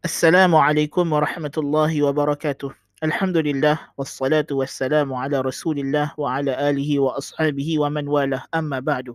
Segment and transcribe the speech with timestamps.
[0.00, 2.72] Assalamualaikum warahmatullahi wabarakatuh.
[3.04, 9.12] Alhamdulillah wassalatu wassalamu ala Rasulillah wa ala alihi wa ashabihi wa man walah amma ba'du.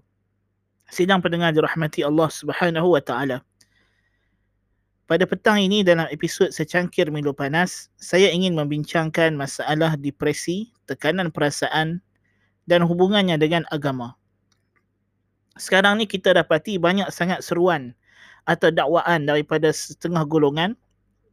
[0.93, 3.41] Sidang pendengar dirahmati Allah Subhanahu wa taala.
[5.09, 11.97] Pada petang ini dalam episod secangkir Milo Panas, saya ingin membincangkan masalah depresi, tekanan perasaan
[12.69, 14.13] dan hubungannya dengan agama.
[15.57, 17.97] Sekarang ni kita dapati banyak sangat seruan
[18.45, 20.77] atau dakwaan daripada setengah golongan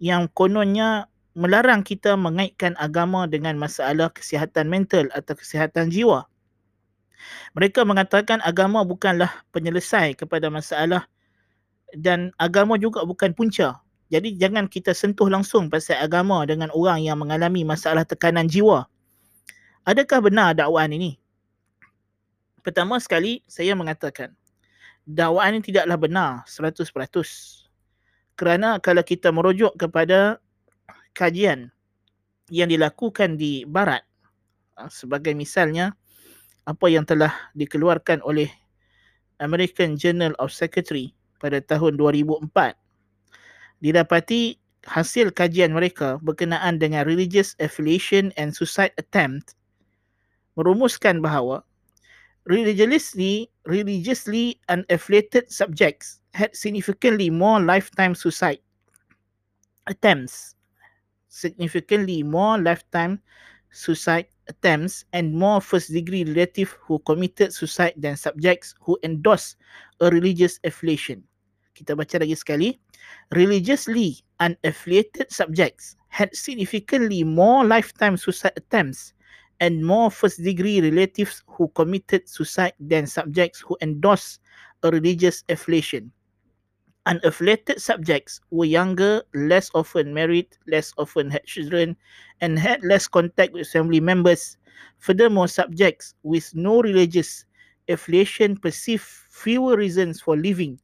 [0.03, 6.29] yang kononnya melarang kita mengaitkan agama dengan masalah kesihatan mental atau kesihatan jiwa.
[7.55, 11.07] Mereka mengatakan agama bukanlah penyelesai kepada masalah
[11.95, 13.79] dan agama juga bukan punca.
[14.13, 18.85] Jadi jangan kita sentuh langsung pasal agama dengan orang yang mengalami masalah tekanan jiwa.
[19.89, 21.17] Adakah benar dakwaan ini?
[22.61, 24.37] Pertama sekali saya mengatakan
[25.07, 26.89] dakwaan ini tidaklah benar 100%.
[28.39, 30.41] Kerana kalau kita merujuk kepada
[31.13, 31.69] kajian
[32.49, 34.03] yang dilakukan di barat
[34.77, 35.95] ah, sebagai misalnya
[36.65, 38.49] apa yang telah dikeluarkan oleh
[39.43, 41.11] American Journal of Secretary
[41.43, 42.55] pada tahun 2004
[43.83, 49.59] didapati hasil kajian mereka berkenaan dengan religious affiliation and suicide attempt
[50.55, 51.67] merumuskan bahawa
[52.45, 58.59] religiously religiously unaffiliated subjects had significantly more lifetime suicide
[59.87, 60.55] attempts
[61.29, 63.21] significantly more lifetime
[63.71, 69.57] suicide attempts and more first degree relative who committed suicide than subjects who endorse
[70.01, 71.23] a religious affiliation
[71.73, 72.77] kita baca lagi sekali.
[73.33, 79.17] Religiously unaffiliated subjects had significantly more lifetime suicide attempts
[79.63, 84.41] and more first degree relatives who committed suicide than subjects who endorse
[84.83, 86.11] a religious affiliation.
[87.07, 91.97] Unaffiliated subjects were younger, less often married, less often had children,
[92.43, 94.59] and had less contact with family members.
[94.99, 97.45] Furthermore, subjects with no religious
[97.89, 100.79] affiliation perceive fewer reasons for living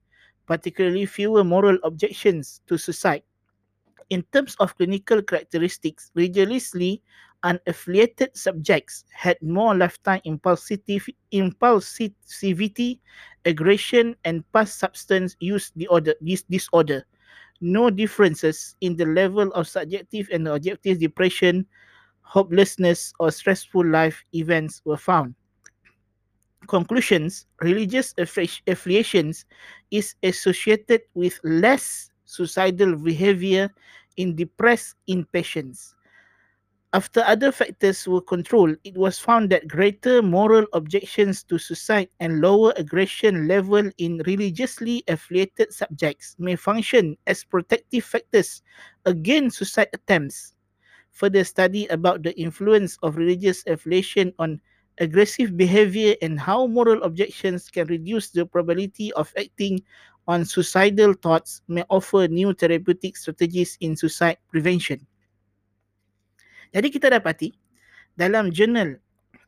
[0.49, 3.23] particularly fewer moral objections to suicide.
[4.09, 7.03] In terms of clinical characteristics, religiously
[7.45, 10.81] unaffiliated subjects had more lifetime impulsive,
[11.33, 12.99] impulsivity,
[13.45, 17.07] aggression, and past substance use disorder, this disorder.
[17.61, 21.67] No differences in the level of subjective and objective depression,
[22.23, 25.35] hopelessness, or stressful life events were found
[26.69, 29.45] conclusions, religious affiliations
[29.91, 33.73] is associated with less suicidal behavior
[34.17, 35.95] in depressed inpatients.
[36.95, 42.41] After other factors were controlled, it was found that greater moral objections to suicide and
[42.41, 48.63] lower aggression level in religiously affiliated subjects may function as protective factors
[49.05, 50.55] against suicide attempts.
[51.13, 54.61] Further study about the influence of religious affiliation on
[54.99, 59.83] aggressive behavior and how moral objections can reduce the probability of acting
[60.27, 65.08] on suicidal thoughts may offer new therapeutic strategies in suicide prevention.
[66.73, 67.55] Jadi kita dapati
[68.19, 68.99] dalam jurnal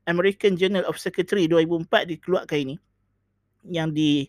[0.09, 2.77] American Journal of Secretary 2004 dikeluarkan ini
[3.69, 4.27] yang di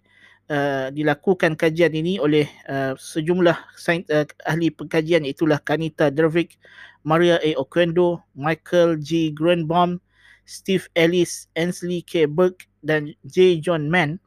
[0.51, 6.59] uh, dilakukan kajian ini oleh uh, sejumlah sains, uh, ahli pengkajian itulah Kanita Dervick,
[7.07, 7.55] Maria A.
[7.55, 9.31] Oquendo, Michael G.
[9.31, 9.97] Grunbaum,
[10.43, 12.27] Steve Ellis, Ansley K.
[12.27, 13.63] Burke dan J.
[13.63, 14.19] John Mann.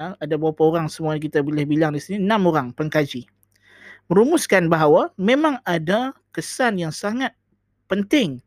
[0.00, 2.18] Ha, ada beberapa orang semua kita boleh bilang di sini.
[2.18, 3.28] Enam orang pengkaji.
[4.10, 7.30] Merumuskan bahawa memang ada kesan yang sangat
[7.92, 8.40] penting.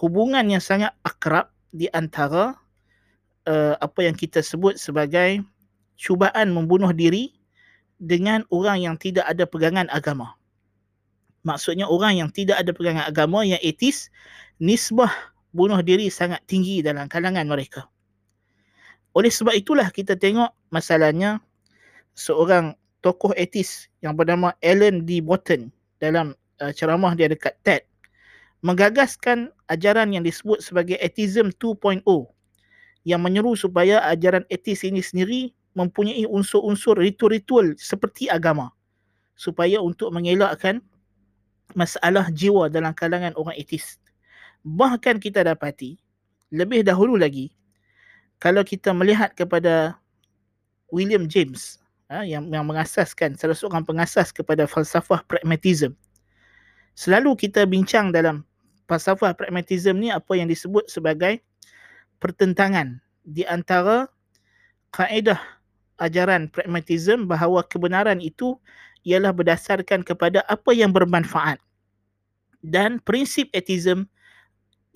[0.00, 2.56] Hubungan yang sangat akrab di antara
[3.44, 5.44] uh, apa yang kita sebut sebagai
[6.00, 7.36] cubaan membunuh diri
[8.00, 10.36] dengan orang yang tidak ada pegangan agama.
[11.44, 14.08] Maksudnya orang yang tidak ada pegangan agama yang etis,
[14.60, 15.12] nisbah
[15.52, 17.88] bunuh diri sangat tinggi dalam kalangan mereka.
[19.16, 21.40] Oleh sebab itulah kita tengok masalahnya
[22.12, 25.24] seorang tokoh etis yang bernama Alan D.
[25.24, 27.88] Botton dalam uh, ceramah dia dekat TED
[28.66, 32.02] menggagaskan ajaran yang disebut sebagai Atheism 2.0
[33.06, 38.74] yang menyeru supaya ajaran etis ini sendiri mempunyai unsur-unsur ritual-ritual seperti agama
[39.38, 40.82] supaya untuk mengelakkan
[41.78, 44.02] masalah jiwa dalam kalangan orang etis
[44.66, 45.94] bahkan kita dapati
[46.50, 47.54] lebih dahulu lagi
[48.42, 49.94] kalau kita melihat kepada
[50.90, 51.78] William James
[52.10, 55.94] ha, yang, yang mengasaskan salah seorang pengasas kepada falsafah pragmatism
[56.98, 58.42] selalu kita bincang dalam
[58.86, 61.42] falsafah pragmatism ni apa yang disebut sebagai
[62.22, 64.06] pertentangan di antara
[64.94, 65.38] kaedah
[65.98, 68.56] ajaran pragmatism bahawa kebenaran itu
[69.06, 71.58] ialah berdasarkan kepada apa yang bermanfaat
[72.64, 74.10] dan prinsip etism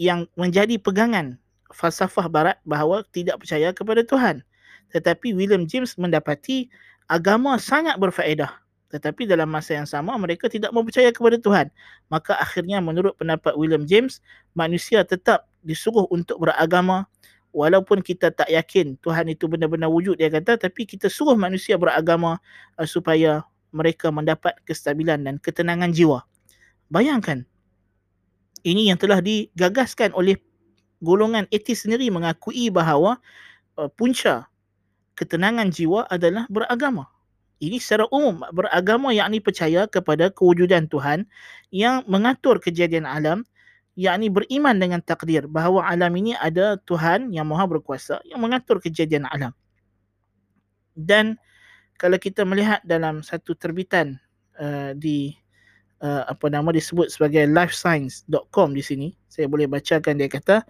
[0.00, 1.36] yang menjadi pegangan
[1.70, 4.42] falsafah barat bahawa tidak percaya kepada Tuhan.
[4.90, 6.66] Tetapi William James mendapati
[7.06, 8.50] agama sangat berfaedah.
[8.90, 11.70] Tetapi dalam masa yang sama mereka tidak mempercaya kepada Tuhan.
[12.10, 14.18] Maka akhirnya menurut pendapat William James,
[14.52, 17.06] manusia tetap disuruh untuk beragama
[17.50, 22.38] walaupun kita tak yakin Tuhan itu benar-benar wujud dia kata tapi kita suruh manusia beragama
[22.78, 26.26] uh, supaya mereka mendapat kestabilan dan ketenangan jiwa.
[26.90, 27.46] Bayangkan
[28.66, 30.38] ini yang telah digagaskan oleh
[30.98, 33.22] golongan etis sendiri mengakui bahawa
[33.78, 34.50] uh, punca
[35.14, 37.06] ketenangan jiwa adalah beragama.
[37.60, 41.28] Ini secara umum beragama yakni percaya kepada kewujudan Tuhan
[41.68, 43.44] yang mengatur kejadian alam
[44.00, 49.28] yakni beriman dengan takdir bahawa alam ini ada Tuhan yang maha berkuasa yang mengatur kejadian
[49.28, 49.52] alam.
[50.96, 51.36] Dan
[52.00, 54.16] kalau kita melihat dalam satu terbitan
[54.56, 55.36] uh, di
[56.00, 60.64] uh, apa nama disebut sebagai lifescience.com di sini saya boleh bacakan dia kata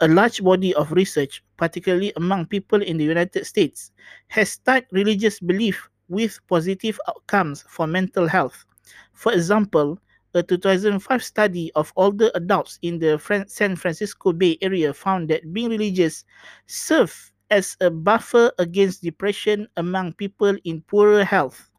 [0.00, 3.92] a large body of research particularly among people in the United States
[4.32, 8.66] has tied religious belief with positive outcomes for mental health
[9.14, 9.98] for example
[10.34, 13.18] a 2005 study of older adults in the
[13.48, 16.24] San Francisco Bay Area found that being religious
[16.66, 21.70] served as a buffer against depression among people in poorer health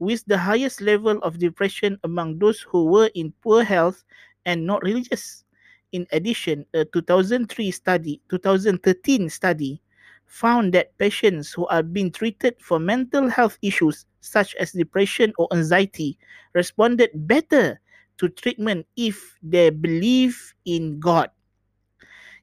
[0.00, 4.04] with the highest level of depression among those who were in poor health
[4.44, 5.44] and not religious.
[5.92, 9.80] In addition, a 2003 study, 2013 study
[10.26, 15.48] found that patients who are being treated for mental health issues such as depression or
[15.52, 16.18] anxiety
[16.54, 17.80] responded better
[18.18, 21.30] to treatment if they believe in God.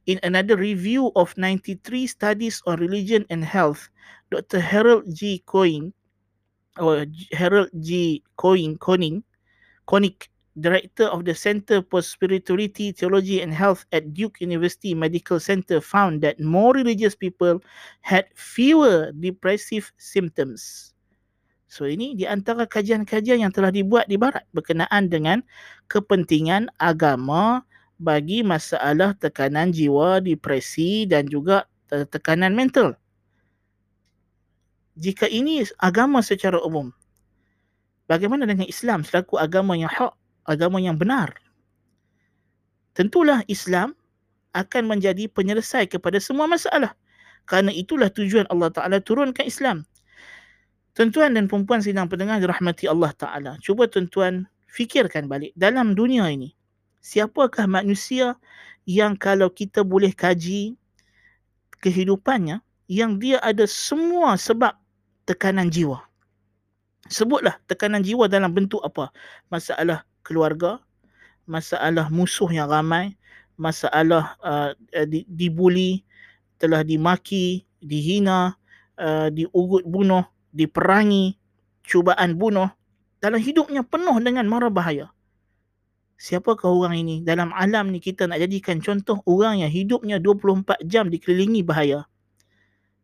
[0.06, 3.90] In another review of 93 studies on religion and health,
[4.32, 4.60] Dr.
[4.60, 5.44] Harold G.
[5.46, 5.94] Coyne
[6.80, 8.24] or Harold G.
[8.38, 9.24] Coyne, Koning,
[9.86, 10.28] Koenig,
[10.60, 16.20] director of the Center for Spirituality, Theology and Health at Duke University Medical Center, found
[16.26, 17.64] that more religious people
[18.02, 20.92] had fewer depressive symptoms.
[21.72, 25.40] So ini di antara kajian-kajian yang telah dibuat di barat berkenaan dengan
[25.88, 27.64] kepentingan agama
[28.04, 33.00] bagi masalah tekanan jiwa, depresi dan juga tekanan mental
[35.00, 36.92] jika ini agama secara umum,
[38.06, 40.12] bagaimana dengan Islam selaku agama yang hak,
[40.48, 41.34] agama yang benar?
[42.98, 43.96] Tentulah Islam
[44.52, 46.94] akan menjadi penyelesai kepada semua masalah.
[47.48, 49.88] Kerana itulah tujuan Allah Ta'ala turunkan Islam.
[50.92, 53.52] Tuan-tuan dan perempuan sidang pendengar dirahmati Allah Ta'ala.
[53.64, 55.56] Cuba tuan-tuan fikirkan balik.
[55.56, 56.52] Dalam dunia ini,
[57.00, 58.36] siapakah manusia
[58.84, 60.76] yang kalau kita boleh kaji
[61.80, 62.60] kehidupannya,
[62.92, 64.76] yang dia ada semua sebab
[65.24, 66.04] tekanan jiwa.
[67.08, 69.10] Sebutlah tekanan jiwa dalam bentuk apa?
[69.48, 70.82] Masalah keluarga,
[71.46, 73.18] masalah musuh yang ramai,
[73.60, 74.74] masalah uh,
[75.30, 76.02] dibuli,
[76.58, 78.58] telah dimaki, dihina,
[78.98, 81.38] uh, diugut bunuh, diperangi,
[81.86, 82.70] cubaan bunuh.
[83.22, 85.14] Dalam hidupnya penuh dengan mara bahaya.
[86.22, 87.16] Siapakah orang ini?
[87.26, 92.06] Dalam alam ni kita nak jadikan contoh orang yang hidupnya 24 jam dikelilingi bahaya.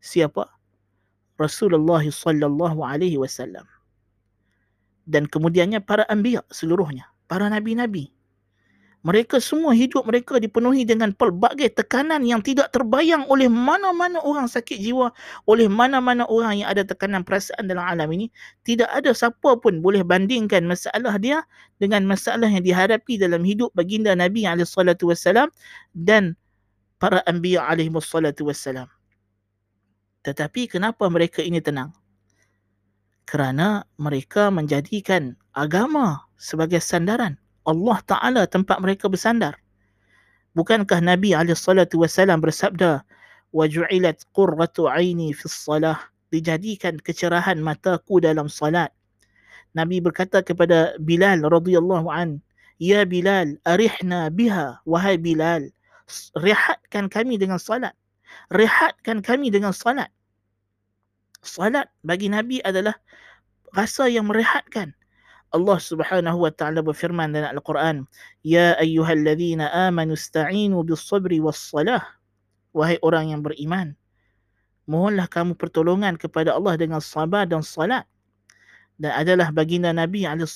[0.01, 0.45] Siapa?
[1.37, 3.65] Rasulullah sallallahu alaihi wasallam.
[5.07, 8.12] Dan kemudiannya para anbiya seluruhnya, para nabi-nabi.
[9.08, 14.75] Mereka semua hidup mereka dipenuhi dengan pelbagai tekanan yang tidak terbayang oleh mana-mana orang sakit
[14.84, 15.15] jiwa,
[15.48, 18.27] oleh mana-mana orang yang ada tekanan perasaan dalam alam ini.
[18.67, 21.46] Tidak ada siapa pun boleh bandingkan masalah dia
[21.79, 25.55] dengan masalah yang dihadapi dalam hidup baginda Nabi SAW
[25.96, 26.36] dan
[27.00, 28.91] para anbiya SAW.
[30.27, 31.96] Tetapi kenapa mereka ini tenang?
[33.26, 37.38] Kerana mereka menjadikan agama sebagai sandaran.
[37.62, 39.54] Allah Ta'ala tempat mereka bersandar.
[40.59, 43.06] Bukankah Nabi SAW bersabda,
[43.52, 48.88] وَجُعِلَتْ قُرَّةُ عَيْنِي فِي الصَّلَةِ Dijadikan kecerahan mataku dalam salat.
[49.76, 52.40] Nabi berkata kepada Bilal radhiyallahu an,
[52.80, 55.68] "Ya Bilal, arihna biha wahai Bilal,
[56.40, 57.92] rehatkan kami dengan salat.
[58.49, 60.09] Rehatkan kami dengan salat."
[61.48, 63.00] Salat bagi Nabi adalah
[63.72, 64.92] rasa yang merehatkan.
[65.56, 68.04] Allah Subhanahu wa taala berfirman dalam Al-Quran,
[68.44, 72.04] "Ya ayyuhalladzina amanu ista'inu bis-sabri was-salah."
[72.75, 73.96] Wahai orang yang beriman,
[74.92, 78.04] mohonlah kamu pertolongan kepada Allah dengan sabar dan salat.
[79.00, 80.50] Dan adalah baginda Nabi alaihi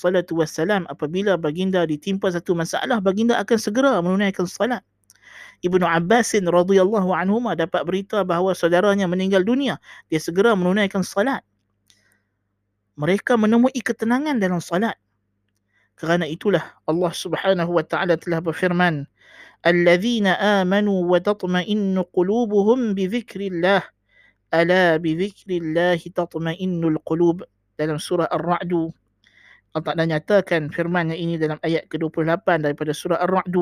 [0.89, 4.83] apabila baginda ditimpa satu masalah, baginda akan segera menunaikan salat.
[5.61, 9.77] Ibnu Abbas radhiyallahu anhu dapat berita bahawa saudaranya meninggal dunia,
[10.09, 11.45] dia segera menunaikan salat.
[12.99, 14.93] mereka menemui ketenangan dalam salat.
[15.97, 19.05] Kerana itulah Allah Subhanahu wa taala telah berfirman,
[19.65, 23.81] "Alladzina amanu wa tatma'innu qulubuhum bi dzikrillah."
[24.51, 27.45] Ala bi dzikrillah tatma'innul qulub
[27.79, 28.73] dalam surah Ar-Ra'd.
[29.71, 33.55] Allah Ta'ala nyatakan firman ini dalam ayat ke-28 daripada surah Ar-Ra'd.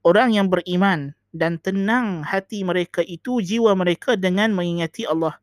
[0.00, 5.34] Orang yang beriman dan tenang hati mereka itu jiwa mereka dengan mengingati Allah.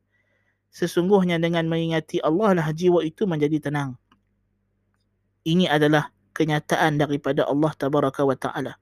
[0.72, 4.00] Sesungguhnya dengan mengingati Allah lah jiwa itu menjadi tenang.
[5.44, 8.80] Ini adalah kenyataan daripada Allah Tabaraka wa Ta'ala.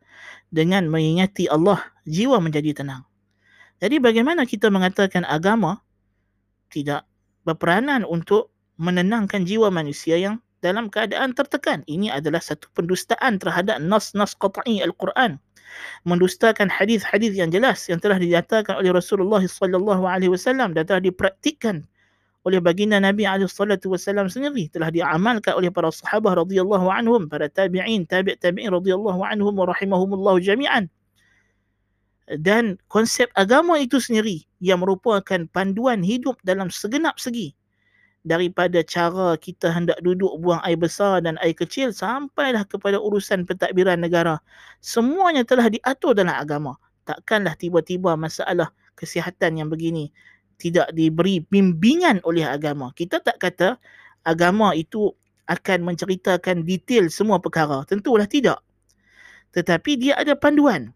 [0.53, 3.09] Dengan mengingati Allah, jiwa menjadi tenang.
[3.81, 5.81] Jadi bagaimana kita mengatakan agama
[6.69, 7.09] tidak
[7.41, 11.81] berperanan untuk menenangkan jiwa manusia yang dalam keadaan tertekan.
[11.87, 15.39] Ini adalah satu pendustaan terhadap nas-nas qat'i Al-Quran.
[16.07, 21.85] Mendustakan hadis-hadis yang jelas yang telah dinyatakan oleh Rasulullah sallallahu alaihi wasallam dan telah dipraktikkan
[22.47, 27.51] oleh baginda Nabi alaihi salatu wasallam sendiri telah diamalkan oleh para sahabat radhiyallahu anhum para
[27.51, 30.87] tabi'in tabi' tabi'in radhiyallahu anhum wa rahimahumullah jami'an.
[32.29, 37.57] Dan konsep agama itu sendiri yang merupakan panduan hidup dalam segenap segi
[38.29, 43.97] daripada cara kita hendak duduk buang air besar dan air kecil sampailah kepada urusan pentadbiran
[43.97, 44.37] negara.
[44.85, 46.77] Semuanya telah diatur dalam agama.
[47.09, 50.13] Takkanlah tiba-tiba masalah kesihatan yang begini
[50.61, 52.93] tidak diberi bimbingan oleh agama.
[52.93, 53.81] Kita tak kata
[54.27, 55.09] agama itu
[55.49, 57.81] akan menceritakan detail semua perkara.
[57.89, 58.61] Tentulah tidak.
[59.55, 60.93] Tetapi dia ada panduan.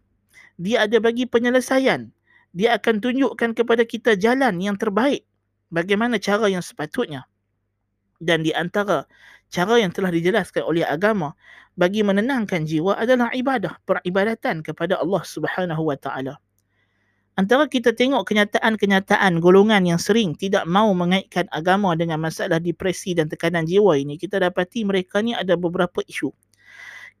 [0.54, 2.14] Dia ada bagi penyelesaian.
[2.54, 5.26] Dia akan tunjukkan kepada kita jalan yang terbaik.
[5.74, 7.26] Bagaimana cara yang sepatutnya.
[8.22, 9.10] Dan di antara
[9.50, 11.34] cara yang telah dijelaskan oleh agama
[11.74, 16.38] bagi menenangkan jiwa adalah ibadah, peribadatan kepada Allah Subhanahu Wa Taala.
[17.34, 23.26] Antara kita tengok kenyataan-kenyataan golongan yang sering tidak mau mengaitkan agama dengan masalah depresi dan
[23.26, 26.30] tekanan jiwa ini, kita dapati mereka ni ada beberapa isu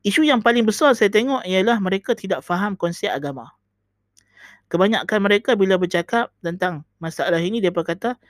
[0.04, 3.48] isu yang paling besar saya tengok ialah mereka tidak faham konsep agama.
[4.68, 8.20] Kebanyakan mereka bila bercakap tentang masalah ini, berkata, ha,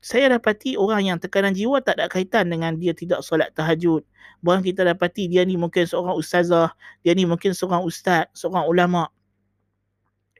[0.00, 4.00] saya dapati orang yang tekanan jiwa tak ada kaitan dengan dia tidak solat tahajud.
[4.40, 6.72] Bukan kita dapati dia ni mungkin seorang ustazah,
[7.04, 9.12] dia ni mungkin seorang ustaz, seorang ulama.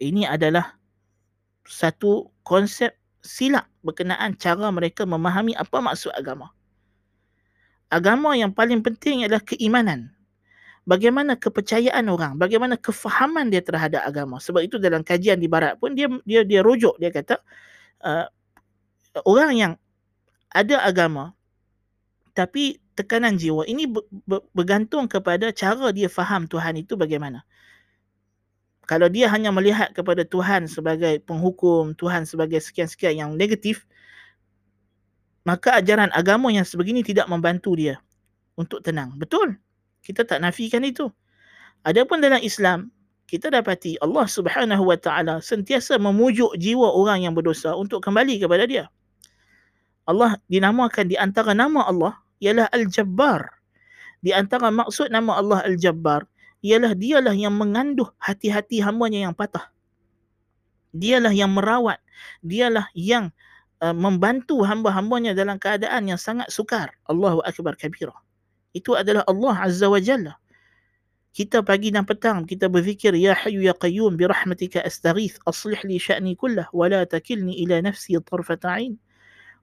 [0.01, 0.81] Ini adalah
[1.69, 6.49] satu konsep silap berkenaan cara mereka memahami apa maksud agama.
[7.93, 10.09] Agama yang paling penting adalah keimanan
[10.89, 14.41] bagaimana kepercayaan orang, bagaimana kefahaman dia terhadap agama.
[14.41, 17.45] Sebab itu dalam kajian di barat pun dia dia dia rujuk dia kata
[18.09, 18.25] uh,
[19.27, 19.73] orang yang
[20.51, 21.35] ada agama
[22.35, 23.91] tapi tekanan jiwa ini
[24.55, 27.43] bergantung kepada cara dia faham Tuhan itu bagaimana.
[28.85, 33.87] Kalau dia hanya melihat kepada Tuhan sebagai penghukum, Tuhan sebagai sekian-sekian yang negatif,
[35.47, 38.03] maka ajaran agama yang sebegini tidak membantu dia
[38.59, 39.15] untuk tenang.
[39.15, 39.57] Betul.
[40.03, 41.07] Kita tak nafikan itu.
[41.87, 42.91] Adapun dalam Islam,
[43.31, 48.67] kita dapati Allah Subhanahu Wa Taala sentiasa memujuk jiwa orang yang berdosa untuk kembali kepada
[48.67, 48.91] Dia.
[50.09, 53.51] Allah dinamakan di antara nama Allah ialah Al-Jabbar.
[54.21, 56.29] Di antara maksud nama Allah Al-Jabbar
[56.61, 59.73] ialah dialah yang menganduh hati-hati hambanya yang patah.
[60.91, 62.03] Dialah yang merawat,
[62.43, 63.31] dialah yang
[63.81, 66.93] uh, membantu hamba-hambanya dalam keadaan yang sangat sukar.
[67.09, 68.13] Allahu akbar kabira
[68.75, 70.35] itu adalah Allah Azza wa Jalla.
[71.31, 75.95] Kita pagi dan petang kita berzikir ya hayyu ya qayyum bi rahmatika astaghith aslih li
[75.95, 78.99] sya'ni kullah wa la takilni ila nafsi tarfat ain.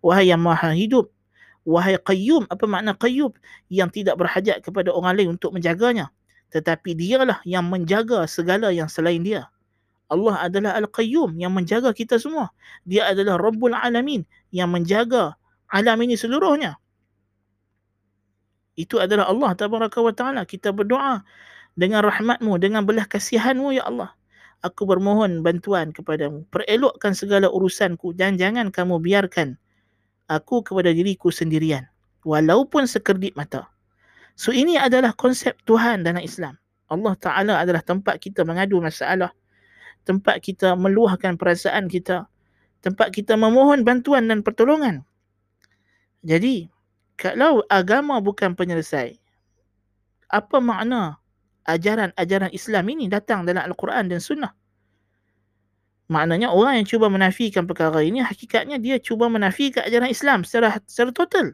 [0.06, 1.10] Wahai yang maha hidup,
[1.66, 3.34] wahai qayyum, apa makna qayyum?
[3.68, 6.14] Yang tidak berhajat kepada orang lain untuk menjaganya.
[6.54, 9.52] Tetapi dialah yang menjaga segala yang selain dia.
[10.08, 12.56] Allah adalah Al-Qayyum yang menjaga kita semua.
[12.88, 14.24] Dia adalah Rabbul Alamin
[14.56, 15.36] yang menjaga
[15.72, 16.80] alam ini seluruhnya
[18.78, 21.26] itu adalah Allah tabaraka wa taala kita berdoa
[21.74, 24.14] dengan rahmatmu dengan belah kasihanmu ya Allah
[24.64, 29.58] aku bermohon bantuan kepadamu perelokkan segala urusanku dan jangan kamu biarkan
[30.28, 31.88] aku kepada diriku sendirian
[32.24, 33.68] walaupun sekerdip mata.
[34.38, 36.56] So ini adalah konsep Tuhan dalam Islam.
[36.88, 39.34] Allah taala adalah tempat kita mengadu masalah
[40.08, 42.32] tempat kita meluahkan perasaan kita
[42.80, 45.04] tempat kita memohon bantuan dan pertolongan.
[46.24, 46.72] Jadi
[47.20, 49.20] kalau agama bukan penyelesai,
[50.32, 51.20] apa makna
[51.68, 54.54] ajaran-ajaran Islam ini datang dalam Al-Quran dan Sunnah?
[56.08, 61.12] Maknanya orang yang cuba menafikan perkara ini, hakikatnya dia cuba menafikan ajaran Islam secara, secara
[61.12, 61.52] total.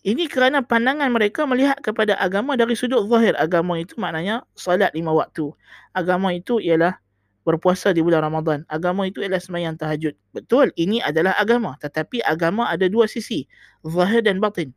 [0.00, 3.36] Ini kerana pandangan mereka melihat kepada agama dari sudut zahir.
[3.36, 5.52] Agama itu maknanya salat lima waktu.
[5.92, 6.96] Agama itu ialah
[7.44, 8.64] berpuasa di bulan Ramadan.
[8.72, 10.16] Agama itu ialah semayang tahajud.
[10.32, 11.76] Betul, ini adalah agama.
[11.84, 13.44] Tetapi agama ada dua sisi.
[13.84, 14.72] Zahir dan batin.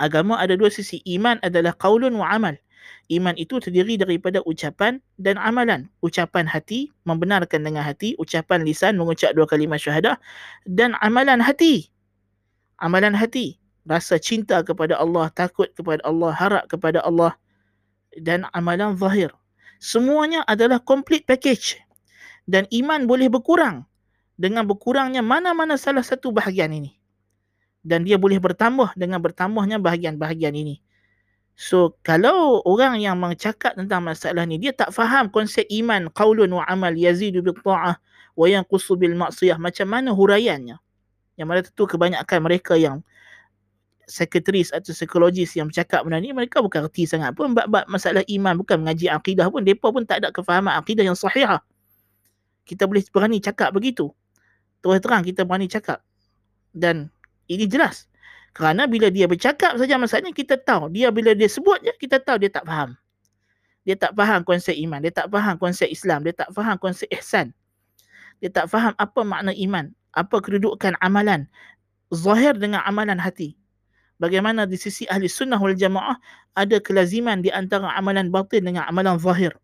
[0.00, 1.04] Agama ada dua sisi.
[1.04, 2.56] Iman adalah qaulun wa amal.
[3.08, 5.88] Iman itu terdiri daripada ucapan dan amalan.
[6.04, 8.12] Ucapan hati, membenarkan dengan hati.
[8.20, 10.20] Ucapan lisan, mengucap dua kalimah syahadah.
[10.68, 11.88] Dan amalan hati.
[12.80, 13.56] Amalan hati.
[13.88, 17.32] Rasa cinta kepada Allah, takut kepada Allah, harap kepada Allah.
[18.20, 19.32] Dan amalan zahir.
[19.80, 21.80] Semuanya adalah complete package.
[22.44, 23.88] Dan iman boleh berkurang
[24.38, 26.94] dengan berkurangnya mana-mana salah satu bahagian ini.
[27.80, 30.84] Dan dia boleh bertambah dengan bertambahnya bahagian-bahagian ini.
[31.58, 36.62] So, kalau orang yang mencakap tentang masalah ni, dia tak faham konsep iman, qaulun wa
[36.70, 37.98] amal, yazidu bil ta'ah,
[38.38, 39.58] wa yanqusu bil maksiyah.
[39.58, 40.78] Macam mana huraiannya?
[41.34, 43.02] Yang mana tentu kebanyakan mereka yang
[44.08, 48.56] sekretaris atau psikologis yang bercakap benda ni mereka bukan reti sangat pun bab-bab masalah iman
[48.56, 51.60] bukan mengaji akidah pun depa pun tak ada kefahaman akidah yang sahih
[52.64, 54.08] kita boleh berani cakap begitu
[54.80, 56.00] terus terang kita berani cakap
[56.72, 57.12] dan
[57.52, 58.08] ini jelas
[58.56, 60.90] kerana bila dia bercakap saja masalahnya kita tahu.
[60.90, 62.96] Dia bila dia sebut je kita tahu dia tak faham.
[63.88, 65.00] Dia tak faham konsep iman.
[65.00, 66.20] Dia tak faham konsep Islam.
[66.24, 67.56] Dia tak faham konsep ihsan.
[68.44, 69.88] Dia tak faham apa makna iman.
[70.12, 71.48] Apa kedudukan amalan.
[72.12, 73.56] Zahir dengan amalan hati.
[74.18, 76.18] Bagaimana di sisi ahli sunnah wal jamaah
[76.58, 79.54] ada kelaziman di antara amalan batin dengan amalan zahir.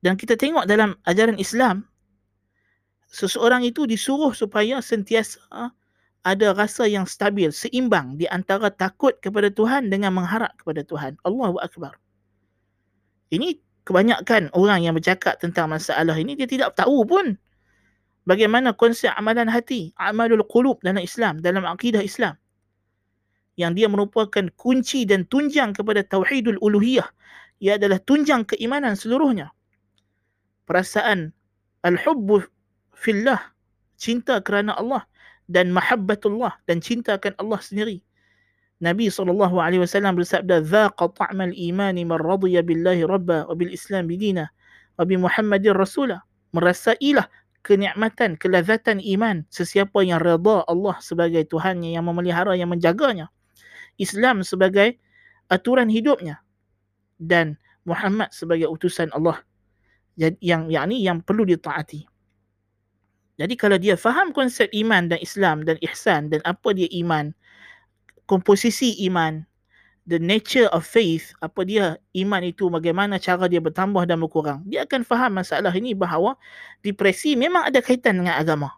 [0.00, 1.84] Dan kita tengok dalam ajaran Islam,
[3.12, 5.70] seseorang itu disuruh supaya sentiasa
[6.26, 11.14] ada rasa yang stabil, seimbang di antara takut kepada Tuhan dengan mengharap kepada Tuhan.
[11.22, 11.94] Allahu Akbar.
[13.30, 17.38] Ini kebanyakan orang yang bercakap tentang masalah ini, dia tidak tahu pun
[18.26, 22.34] bagaimana konsep amalan hati, amalul qulub dalam Islam, dalam akidah Islam
[23.56, 27.08] yang dia merupakan kunci dan tunjang kepada tauhidul uluhiyah
[27.56, 29.48] ia adalah tunjang keimanan seluruhnya
[30.68, 31.32] perasaan
[31.80, 32.44] al-hubbu
[32.92, 33.40] fillah
[33.96, 35.08] cinta kerana Allah
[35.46, 37.98] dan mahabbatullah dan cinta akan Allah sendiri.
[38.76, 39.48] Nabi SAW
[40.12, 40.60] bersabda
[42.20, 44.52] radiya billahi rabba wa bil islam bidina
[45.00, 46.20] wa bi muhammadin rasulah.
[46.52, 47.28] Merasailah
[47.64, 53.32] kenikmatan, kelazatan iman sesiapa yang redha Allah sebagai Tuhannya yang memelihara, yang menjaganya.
[53.96, 55.00] Islam sebagai
[55.48, 56.44] aturan hidupnya
[57.16, 57.56] dan
[57.88, 59.40] Muhammad sebagai utusan Allah
[60.18, 62.15] yang yakni yang perlu ditaati.
[63.36, 67.36] Jadi kalau dia faham konsep iman dan Islam dan ihsan dan apa dia iman,
[68.24, 69.44] komposisi iman,
[70.08, 74.88] the nature of faith, apa dia iman itu, bagaimana cara dia bertambah dan berkurang, dia
[74.88, 76.38] akan faham masalah ini bahawa
[76.80, 78.72] depresi memang ada kaitan dengan agama.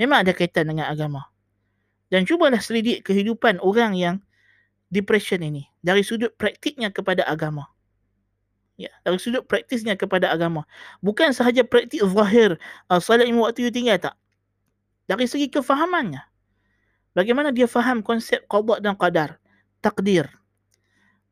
[0.00, 1.28] Memang ada kaitan dengan agama.
[2.08, 4.16] Dan cubalah selidik kehidupan orang yang
[4.92, 7.68] depression ini dari sudut praktiknya kepada agama.
[8.82, 10.66] Ya, dari sudut praktisnya kepada agama.
[10.98, 12.58] Bukan sahaja praktik zahir,
[12.90, 14.18] uh, salat lima waktu you tinggal tak.
[15.06, 16.18] Dari segi kefahamannya.
[17.14, 19.38] Bagaimana dia faham konsep qada dan qadar,
[19.78, 20.26] takdir.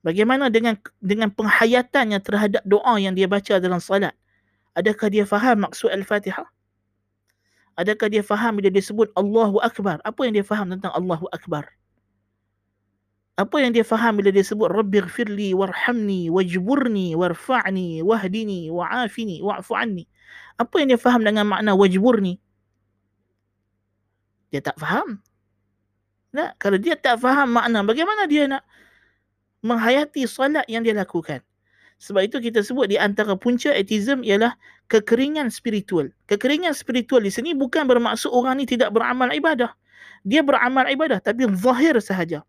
[0.06, 4.14] Bagaimana dengan dengan penghayatannya terhadap doa yang dia baca dalam salat.
[4.78, 6.46] Adakah dia faham maksud Al-Fatihah?
[7.74, 9.98] Adakah dia faham bila dia sebut Allahu Akbar?
[10.06, 11.66] Apa yang dia faham tentang Allahu Akbar?
[13.40, 19.72] Apa yang dia faham bila dia sebut Rabbi gfirli warhamni wajburni warfa'ni wahdini wa'afini wa'fu
[19.72, 20.05] anni?
[20.61, 22.37] Apa yang dia faham dengan makna wajburni?
[24.53, 25.24] Dia tak faham.
[26.37, 28.62] Nah, kalau dia tak faham makna, bagaimana dia nak
[29.64, 31.40] menghayati solat yang dia lakukan?
[31.96, 34.53] Sebab itu kita sebut di antara punca etism ialah
[34.92, 36.12] kekeringan spiritual.
[36.29, 39.72] Kekeringan spiritual di sini bukan bermaksud orang ni tidak beramal ibadah.
[40.29, 42.44] Dia beramal ibadah tapi zahir sahaja.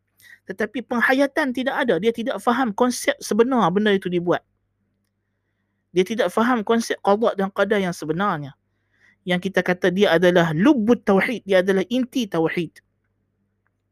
[0.49, 2.01] Tetapi penghayatan tidak ada.
[2.01, 4.41] Dia tidak faham konsep sebenar benda itu dibuat.
[5.91, 8.55] Dia tidak faham konsep qadar dan qadar yang sebenarnya.
[9.27, 11.45] Yang kita kata dia adalah lubut tauhid.
[11.45, 12.81] Dia adalah inti tauhid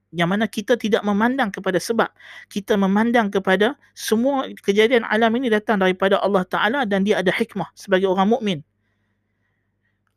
[0.10, 2.10] yang mana kita tidak memandang kepada sebab
[2.50, 7.70] kita memandang kepada semua kejadian alam ini datang daripada Allah Taala dan dia ada hikmah
[7.78, 8.60] sebagai orang mukmin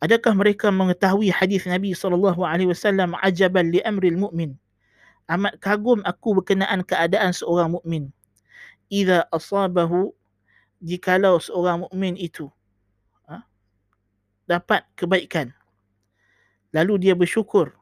[0.01, 4.57] adakah mereka mengetahui hadis Nabi sallallahu alaihi wasallam ajaban li amril mu'min
[5.31, 8.11] amat kagum aku berkenaan keadaan seorang mukmin
[8.91, 10.15] idza asabahu
[10.83, 12.51] jikalau seorang mukmin itu
[13.29, 13.45] ha,
[14.49, 15.55] dapat kebaikan
[16.75, 17.77] lalu dia bersyukur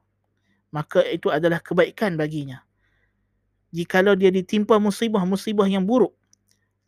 [0.70, 2.62] maka itu adalah kebaikan baginya.
[3.70, 6.14] Jikalau dia ditimpa musibah-musibah yang buruk,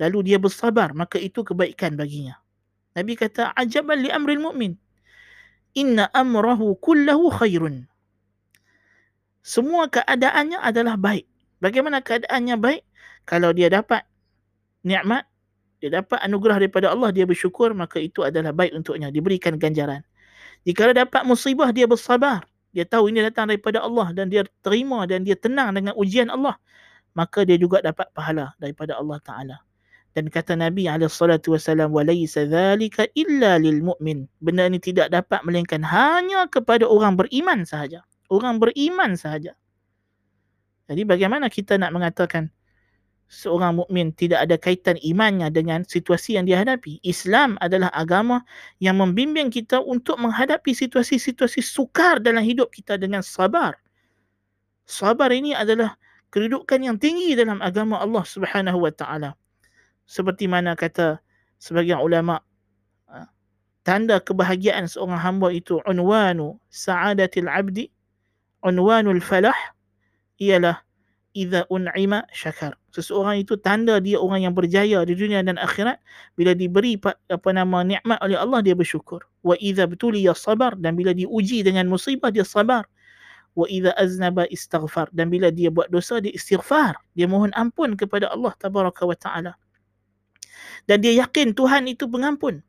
[0.02, 2.38] lalu dia bersabar, maka itu kebaikan baginya.
[2.94, 4.74] Nabi kata, ajaban li amril mu'min.
[5.78, 7.86] Inna amrahu kullahu khairun
[9.41, 11.23] Semua keadaannya adalah baik.
[11.63, 12.81] Bagaimana keadaannya baik?
[13.23, 14.03] Kalau dia dapat
[14.83, 15.27] nikmat,
[15.77, 20.01] dia dapat anugerah daripada Allah, dia bersyukur, maka itu adalah baik untuknya, diberikan ganjaran.
[20.65, 22.43] Jika dia dapat musibah, dia bersabar.
[22.75, 26.59] Dia tahu ini datang daripada Allah dan dia terima dan dia tenang dengan ujian Allah,
[27.17, 29.57] maka dia juga dapat pahala daripada Allah Taala.
[30.17, 36.89] Dan kata Nabi SAW, وَلَيْسَ ذَلِكَ إِلَّا لِلْمُؤْمِنِ Benda ini tidak dapat melainkan hanya kepada
[36.89, 38.01] orang beriman sahaja.
[38.32, 39.52] Orang beriman sahaja.
[40.88, 42.48] Jadi bagaimana kita nak mengatakan
[43.28, 46.96] seorang mukmin tidak ada kaitan imannya dengan situasi yang dia hadapi?
[47.04, 48.40] Islam adalah agama
[48.80, 53.76] yang membimbing kita untuk menghadapi situasi-situasi sukar dalam hidup kita dengan sabar.
[54.88, 56.00] Sabar ini adalah
[56.32, 59.36] kedudukan yang tinggi dalam agama Allah Subhanahu wa taala
[60.08, 61.20] seperti mana kata
[61.60, 62.40] sebagian ulama
[63.08, 63.28] ha,
[63.86, 67.92] tanda kebahagiaan seorang hamba itu unwanu sa'adatil abdi
[68.62, 69.54] unwanul falah
[70.40, 70.80] ialah
[71.32, 75.96] idza un'ima syakar seseorang itu tanda dia orang yang berjaya di dunia dan akhirat
[76.36, 77.00] bila diberi
[77.32, 81.88] apa nama nikmat oleh Allah dia bersyukur wa idza btuliya sabar dan bila diuji dengan
[81.88, 82.84] musibah dia sabar
[83.56, 88.28] wa idza aznaba istighfar dan bila dia buat dosa dia istighfar dia mohon ampun kepada
[88.28, 89.56] Allah tabaraka wa taala
[90.86, 92.62] dan dia yakin Tuhan itu pengampun.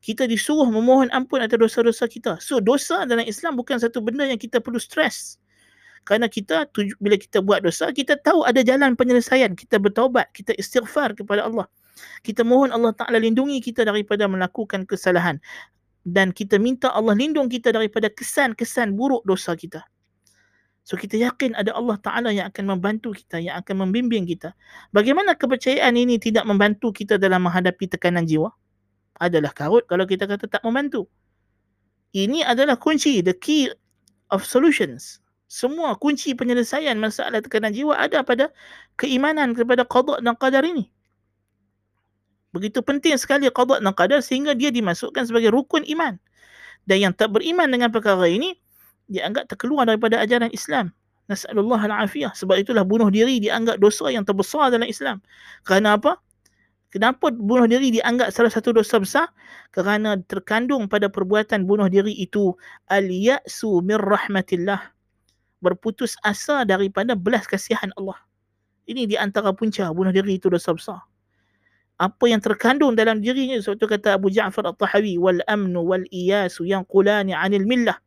[0.00, 2.40] Kita disuruh memohon ampun atas dosa-dosa kita.
[2.40, 5.36] So dosa dalam Islam bukan satu benda yang kita perlu stres.
[6.04, 6.66] Kerana kita
[6.98, 9.54] bila kita buat dosa, kita tahu ada jalan penyelesaian.
[9.54, 11.68] Kita bertaubat, kita istighfar kepada Allah.
[12.24, 15.36] Kita mohon Allah Ta'ala lindungi kita daripada melakukan kesalahan.
[16.00, 19.84] Dan kita minta Allah lindung kita daripada kesan-kesan buruk dosa kita.
[20.88, 24.56] So kita yakin ada Allah Ta'ala yang akan membantu kita, yang akan membimbing kita.
[24.96, 28.48] Bagaimana kepercayaan ini tidak membantu kita dalam menghadapi tekanan jiwa?
[29.20, 31.04] Adalah karut kalau kita kata tak membantu.
[32.16, 33.70] Ini adalah kunci, the key
[34.32, 35.19] of solutions.
[35.50, 38.54] Semua kunci penyelesaian masalah tekanan jiwa ada pada
[38.94, 40.86] keimanan kepada qadar dan qadar ini.
[42.54, 46.22] Begitu penting sekali qadar dan qadar sehingga dia dimasukkan sebagai rukun iman.
[46.86, 48.54] Dan yang tak beriman dengan perkara ini,
[49.10, 50.94] dianggap terkeluar daripada ajaran Islam.
[51.26, 52.30] Nasallallahu al-afiyah.
[52.38, 55.18] Sebab itulah bunuh diri dianggap dosa yang terbesar dalam Islam.
[55.66, 56.22] Kerana apa?
[56.94, 59.26] Kenapa bunuh diri dianggap salah satu dosa besar?
[59.74, 62.54] Kerana terkandung pada perbuatan bunuh diri itu
[62.86, 64.99] al-ya'su min rahmatillah.
[65.60, 68.16] Berputus asa daripada belas kasihan Allah.
[68.88, 71.00] Ini di antara punca bunuh diri itu dosa besar.
[72.00, 76.64] Apa yang terkandung dalam dirinya sebab itu kata Abu Ja'far At-Tahawi wal amnu wal iyasu
[76.64, 78.00] yang qulani 'anil millah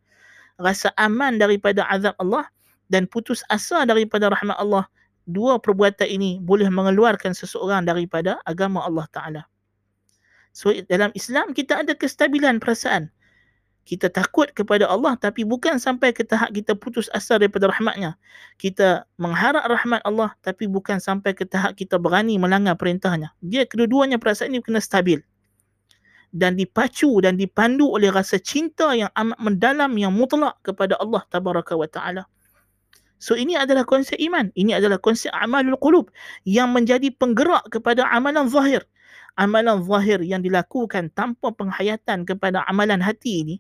[0.57, 2.49] rasa aman daripada azab Allah
[2.89, 4.89] dan putus asa daripada rahmat Allah
[5.29, 9.43] dua perbuatan ini boleh mengeluarkan seseorang daripada agama Allah Taala.
[10.53, 13.09] So dalam Islam kita ada kestabilan perasaan.
[13.83, 18.15] Kita takut kepada Allah tapi bukan sampai ke tahap kita putus asa daripada rahmatnya.
[18.55, 23.35] Kita mengharap rahmat Allah tapi bukan sampai ke tahap kita berani melanggar perintahnya.
[23.43, 25.19] Dia kedua-duanya perasaan ini kena stabil
[26.33, 31.77] dan dipacu dan dipandu oleh rasa cinta yang amat mendalam yang mutlak kepada Allah tabaraka
[31.77, 32.25] wa taala.
[33.21, 34.51] So ini adalah konsep iman.
[34.51, 36.11] Ini adalah konsep amalul qulub
[36.43, 38.83] yang menjadi penggerak kepada amalan zahir.
[39.39, 43.55] Amalan zahir yang dilakukan tanpa penghayatan kepada amalan hati ini,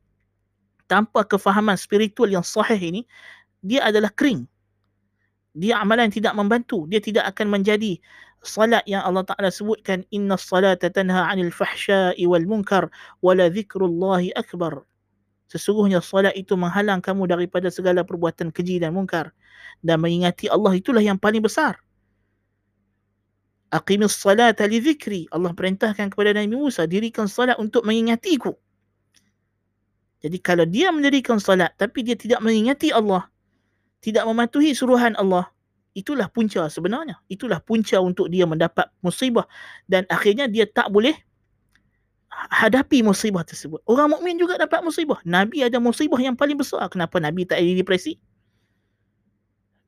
[0.87, 3.01] tanpa kefahaman spiritual yang sahih ini,
[3.63, 4.45] dia adalah kering.
[5.53, 6.89] Dia amalan yang tidak membantu.
[6.89, 8.01] Dia tidak akan menjadi
[8.43, 12.89] salat yang Allah Taala sebutkan inna salata tanha 'anil fahsya'i wal munkar
[13.23, 14.83] wala dzikrullahi akbar.
[15.47, 19.29] Sesungguhnya salat itu menghalang kamu daripada segala perbuatan keji dan munkar.
[19.85, 21.77] Dan mengingati Allah itulah yang paling besar.
[23.73, 28.53] Aqimis salata li dzikri Allah perintahkan kepada Nabi Musa dirikan salat untuk mengingatiku
[30.23, 33.27] jadi kalau dia mendirikan salat tapi dia tidak mengingati Allah
[33.99, 35.53] tidak mematuhi suruhan Allah
[35.93, 37.21] itulah punca sebenarnya.
[37.29, 39.45] Itulah punca untuk dia mendapat musibah
[39.85, 41.13] dan akhirnya dia tak boleh
[42.49, 43.79] hadapi musibah tersebut.
[43.85, 45.21] Orang mukmin juga dapat musibah.
[45.23, 46.89] Nabi ada musibah yang paling besar.
[46.89, 48.17] Kenapa Nabi tak ada depresi?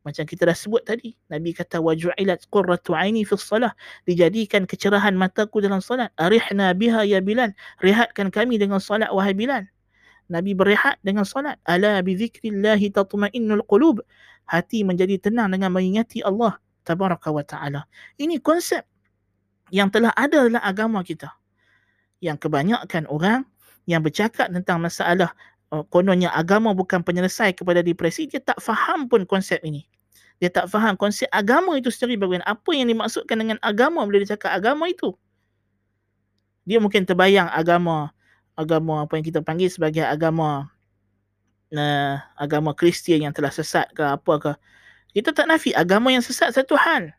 [0.05, 1.17] Macam kita dah sebut tadi.
[1.33, 3.73] Nabi kata waju'ilat qurratu aini fi salah.
[4.05, 6.13] Dijadikan kecerahan mataku dalam salat.
[6.21, 7.57] Arihna biha ya Bilal.
[7.81, 9.65] Rehatkan kami dengan salat wahai Bilal.
[10.31, 11.61] Nabi berehat dengan salat.
[11.69, 14.01] Ala bi zikrillahi tatma'innul qulub
[14.49, 17.85] hati menjadi tenang dengan mengingati Allah tabaraka wa taala.
[18.17, 18.85] Ini konsep
[19.73, 21.33] yang telah ada dalam agama kita.
[22.21, 23.45] Yang kebanyakan orang
[23.85, 25.33] yang bercakap tentang masalah
[25.73, 29.85] uh, kononnya agama bukan penyelesai kepada depresi, dia tak faham pun konsep ini.
[30.41, 32.45] Dia tak faham konsep agama itu sendiri bagaimana.
[32.49, 35.15] Apa yang dimaksudkan dengan agama bila dia cakap agama itu.
[36.65, 38.14] Dia mungkin terbayang agama
[38.55, 40.71] agama apa yang kita panggil sebagai agama
[41.75, 44.51] uh, agama Kristian yang telah sesat ke apa ke.
[45.15, 47.15] Kita tak nafi agama yang sesat satu hal.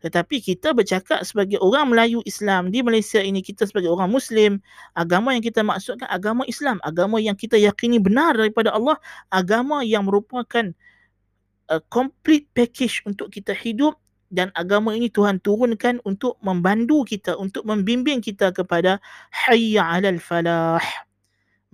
[0.00, 4.56] Tetapi kita bercakap sebagai orang Melayu Islam di Malaysia ini kita sebagai orang Muslim,
[4.96, 8.96] agama yang kita maksudkan agama Islam, agama yang kita yakini benar daripada Allah,
[9.28, 10.72] agama yang merupakan
[11.68, 13.94] a complete package untuk kita hidup
[14.30, 19.02] dan agama ini Tuhan turunkan untuk membantu kita, untuk membimbing kita kepada
[19.34, 20.82] hayya 'alal falah.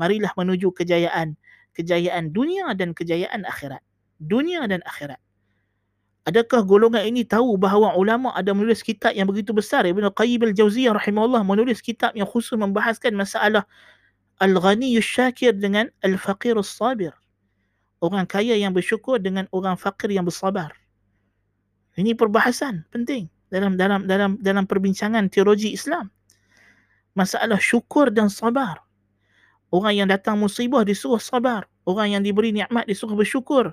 [0.01, 1.37] Marilah menuju kejayaan,
[1.77, 3.81] kejayaan dunia dan kejayaan akhirat.
[4.21, 5.21] Dunia dan akhirat.
[6.27, 9.87] Adakah golongan ini tahu bahawa ulama ada menulis kitab yang begitu besar?
[9.87, 13.62] Ibn Qayyim al-Jawziyah rahimahullah menulis kitab yang khusus membahaskan masalah
[14.42, 17.14] Al-Ghani Syakir dengan Al-Faqir Sabir.
[18.03, 20.75] Orang kaya yang bersyukur dengan orang fakir yang bersabar.
[21.97, 26.13] Ini perbahasan penting dalam dalam dalam dalam perbincangan teologi Islam.
[27.17, 28.85] Masalah syukur dan sabar.
[29.73, 31.65] Orang yang datang musibah disuruh sabar.
[31.89, 33.73] Orang yang diberi nikmat disuruh bersyukur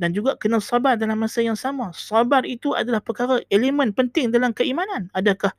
[0.00, 1.92] dan juga kena sabar dalam masa yang sama.
[1.92, 5.12] Sabar itu adalah perkara elemen penting dalam keimanan.
[5.12, 5.52] Adakah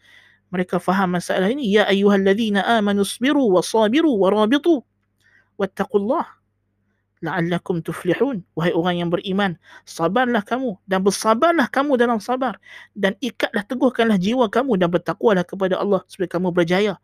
[0.49, 1.69] mereka faham masalah ini?
[1.69, 4.81] Ya ayyuhalladzina amanu sabiru wa sabiru wa rabitu
[5.61, 6.25] wattaqullah
[7.23, 8.43] la'allakum tuflihun.
[8.53, 9.55] Wahai orang yang beriman,
[9.87, 12.59] sabarlah kamu dan bersabarlah kamu dalam sabar
[12.93, 16.99] dan ikatlah teguhkanlah jiwa kamu dan bertakwalah kepada Allah supaya kamu berjaya.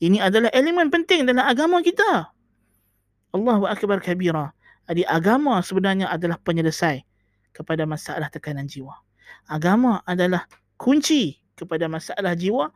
[0.00, 2.32] Ini adalah elemen penting dalam agama kita.
[3.36, 4.56] Allahu akbar kabira.
[4.88, 7.04] Jadi agama sebenarnya adalah penyelesai
[7.52, 8.96] kepada masalah tekanan jiwa.
[9.48, 10.48] Agama adalah
[10.80, 12.74] kunci kepada masalah jiwa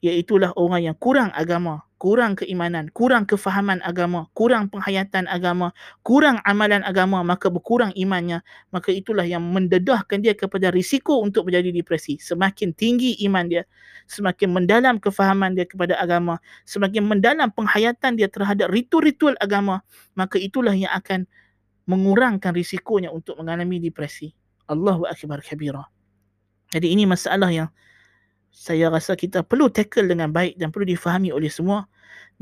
[0.00, 6.80] iaitulah orang yang kurang agama, kurang keimanan, kurang kefahaman agama, kurang penghayatan agama, kurang amalan
[6.88, 8.40] agama, maka berkurang imannya,
[8.72, 12.16] maka itulah yang mendedahkan dia kepada risiko untuk menjadi depresi.
[12.16, 13.68] Semakin tinggi iman dia,
[14.08, 19.84] semakin mendalam kefahaman dia kepada agama, semakin mendalam penghayatan dia terhadap ritual-ritual agama,
[20.16, 21.28] maka itulah yang akan
[21.84, 24.32] mengurangkan risikonya untuk mengalami depresi.
[24.72, 25.84] Allahu akbar kabira.
[26.70, 27.68] Jadi ini masalah yang
[28.50, 31.86] saya rasa kita perlu tackle dengan baik dan perlu difahami oleh semua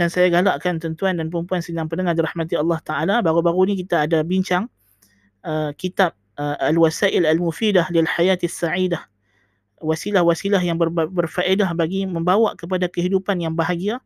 [0.01, 4.25] dan saya galakkan tuan-tuan dan puan-puan sedang pendengar dirahmati Allah Taala baru-baru ni kita ada
[4.25, 4.67] bincang
[5.45, 9.05] uh, kitab uh, Al-Wasail Al-Mufidah lil Hayati Sa'idah
[9.79, 14.03] wasilah-wasilah yang ber- berfaedah bagi membawa kepada kehidupan yang bahagia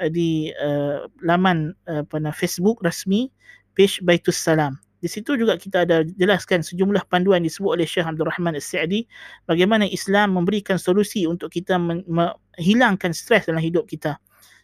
[0.00, 3.32] uh, di uh, laman uh, pada Facebook rasmi
[3.76, 4.80] page Baitus Salam.
[4.96, 9.04] Di situ juga kita ada jelaskan sejumlah panduan disebut oleh Syekh Abdul Rahman As-Sa'di
[9.44, 14.16] bagaimana Islam memberikan solusi untuk kita menghilangkan stres dalam hidup kita.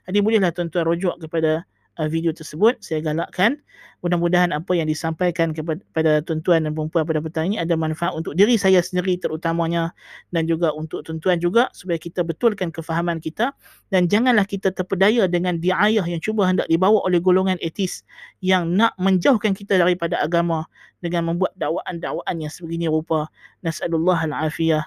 [0.09, 1.62] Jadi bolehlah tuan-tuan rujuk kepada
[1.98, 3.61] uh, video tersebut saya galakkan.
[4.02, 8.59] Mudah-mudahan apa yang disampaikan kepada tuan-tuan dan puan pada petang ini ada manfaat untuk diri
[8.59, 9.94] saya sendiri terutamanya
[10.35, 13.55] dan juga untuk tuan-tuan juga supaya kita betulkan kefahaman kita.
[13.94, 18.02] Dan janganlah kita terpedaya dengan diayah yang cuba hendak dibawa oleh golongan etis
[18.42, 20.66] yang nak menjauhkan kita daripada agama
[20.98, 23.31] dengan membuat dakwaan-dakwaan yang sebegini rupa.
[23.62, 24.83] Nasallallahu al-afiyah.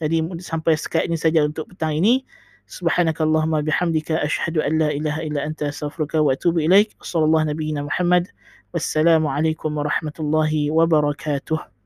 [0.00, 2.24] Jadi sampai sekat ini saja untuk petang ini
[2.70, 6.96] سبحانك اللهم بحمدك أشهد أن لا إله إلا أنت أستغفرك وأتوب إليك.
[7.02, 8.28] صلى الله نبينا محمد.
[8.74, 11.79] والسلام عليكم ورحمة الله وبركاته.